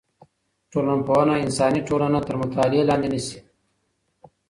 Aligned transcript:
ټولنپوهنه 0.71 1.33
انساني 1.45 1.81
ټولنه 1.87 2.19
تر 2.27 2.35
مطالعې 2.41 2.87
لاندي 2.89 3.09
نيسي. 3.13 3.39